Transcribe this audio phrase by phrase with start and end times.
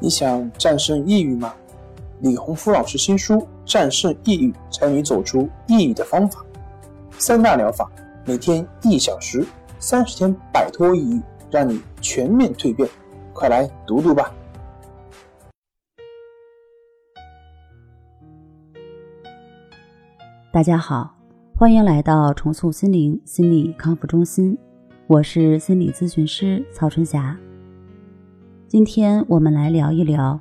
[0.00, 1.52] 你想战胜抑郁吗？
[2.20, 6.40] 李洪福老师新书《战胜抑郁，教你走出抑郁的方法》，
[7.18, 7.90] 三大疗法，
[8.24, 9.44] 每天一小时，
[9.80, 12.88] 三十天摆脱抑郁，让你全面蜕变。
[13.32, 14.32] 快来读读吧！
[20.52, 21.12] 大家好，
[21.56, 24.56] 欢迎来到重塑心灵心理康复中心，
[25.08, 27.36] 我是心理咨询师曹春霞。
[28.68, 30.38] 今天我们来聊一聊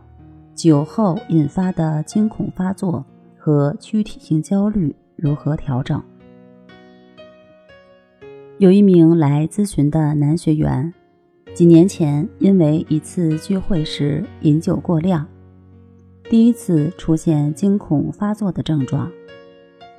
[0.53, 3.05] 酒后引发的惊恐发作
[3.37, 6.03] 和躯体性焦虑如何调整。
[8.57, 10.93] 有一名来咨询的男学员，
[11.53, 15.25] 几年前因为一次聚会时饮酒过量，
[16.29, 19.09] 第一次出现惊恐发作的症状，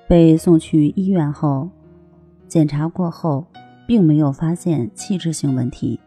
[0.06, 1.70] 被送去医院后，
[2.46, 3.46] 检查过后
[3.86, 5.98] 并没有发现器质性问题。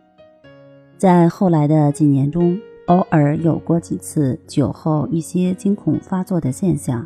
[1.02, 7.04] 在后来的几年中，偶尔有过几次酒后一些惊恐发作的现象，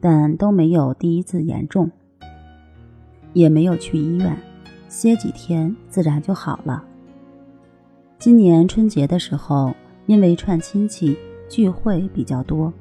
[0.00, 1.88] 但都没有第一次严重，
[3.34, 4.36] 也没有去医院，
[4.88, 6.82] 歇几天自然就好了。
[8.18, 9.72] 今年春节的时候，
[10.06, 11.16] 因为串亲戚
[11.48, 12.72] 聚会比较多，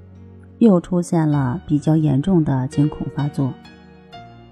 [0.58, 3.54] 又出现了比较严重的惊恐发作。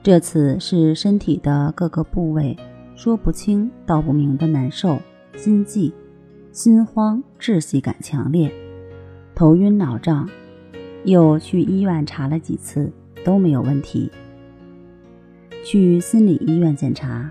[0.04, 2.56] 这次是身体的各个部位
[2.96, 5.00] 说不清道不明的难受。
[5.36, 5.94] 心悸、
[6.52, 8.52] 心慌、窒息感强烈，
[9.36, 10.28] 头晕脑胀，
[11.04, 12.92] 又去医院查了几次
[13.24, 14.10] 都没有问题。
[15.64, 17.30] 去心理医院检查，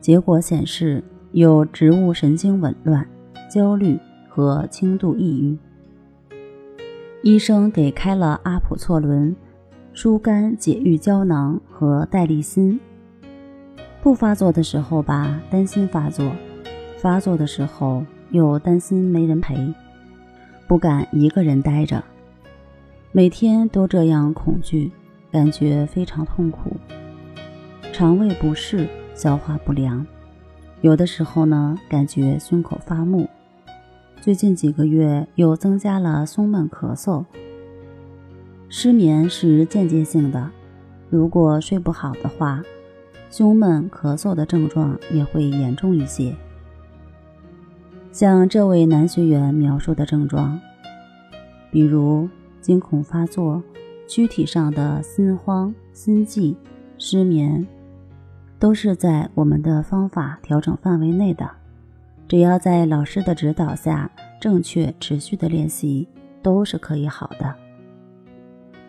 [0.00, 3.06] 结果显示有植物神经紊乱、
[3.48, 5.56] 焦虑和轻度抑郁。
[7.22, 9.34] 医生给开了阿普唑仑、
[9.92, 12.78] 疏肝解郁胶囊和代利辛。
[14.00, 16.30] 不发作的时候吧，担心发作。
[16.98, 19.72] 发作的时候又担心没人陪，
[20.66, 22.02] 不敢一个人待着，
[23.12, 24.90] 每天都这样恐惧，
[25.30, 26.76] 感觉非常痛苦，
[27.92, 30.04] 肠胃不适，消化不良，
[30.80, 33.28] 有的时候呢感觉胸口发木，
[34.20, 37.24] 最近几个月又增加了胸闷咳嗽，
[38.68, 40.50] 失眠是间接性的，
[41.10, 42.60] 如果睡不好的话，
[43.30, 46.34] 胸闷咳嗽的症状也会严重一些。
[48.18, 50.60] 像这位男学员描述的症状，
[51.70, 52.28] 比如
[52.60, 53.62] 惊恐发作、
[54.08, 56.56] 躯体上的心慌、心悸、
[56.98, 57.64] 失眠，
[58.58, 61.48] 都是在我们的方法调整范围内的。
[62.26, 66.08] 只要在老师的指导下，正确持续的练习，
[66.42, 67.54] 都是可以好的。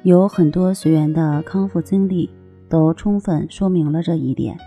[0.01, 2.27] 有很多学员的康复经历
[2.67, 4.57] 都充分说明了这一点。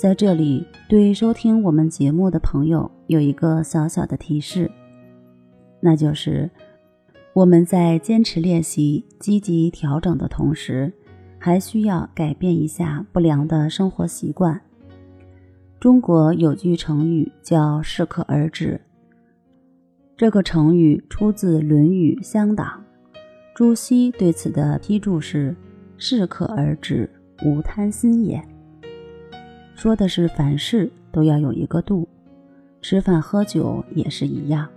[0.00, 4.70] 在这里，对收听我们节目的朋友有一个小小的提示，
[5.78, 6.50] 那就是
[7.34, 10.90] 我们在坚持练习、积极调整的同时，
[11.38, 14.58] 还需要改变一下不良的生活习惯。
[15.78, 18.80] 中国有句成语叫“适可而止”，
[20.16, 22.82] 这个成语出自《论语·乡党》，
[23.54, 25.54] 朱熹对此的批注是
[25.98, 27.06] ：“适可而止，
[27.44, 28.42] 无贪心也。”
[29.80, 32.06] 说的是凡事都要有一个度，
[32.82, 34.68] 吃饭喝酒也是一样。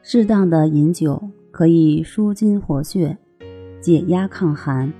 [0.00, 1.20] 适当的饮酒
[1.50, 3.18] 可以舒筋活血、
[3.80, 4.92] 解压抗寒，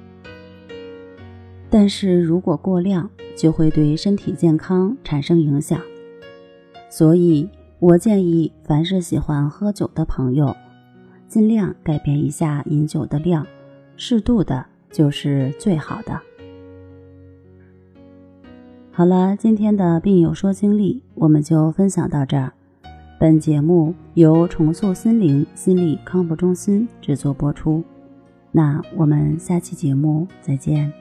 [1.70, 5.80] 但是如果过量，就会对身体健康产生影响。
[6.90, 7.48] 所以
[7.78, 10.52] 我建议，凡是喜欢喝酒的朋友，
[11.28, 13.46] 尽量改变一下饮酒的量，
[13.96, 16.20] 适度的就是最好的。
[18.98, 22.52] 好了，今天的病友说经历我们就分享到这儿。
[23.16, 27.84] 本节目由重塑心灵心理康复中心制作播出。
[28.50, 30.92] 那我们下期节目再见。